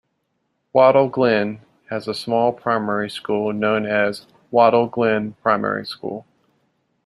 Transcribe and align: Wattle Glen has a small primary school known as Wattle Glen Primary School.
Wattle 0.73 1.09
Glen 1.09 1.61
has 1.91 2.07
a 2.07 2.15
small 2.15 2.51
primary 2.53 3.07
school 3.07 3.53
known 3.53 3.85
as 3.85 4.25
Wattle 4.49 4.87
Glen 4.87 5.33
Primary 5.43 5.85
School. 5.85 6.25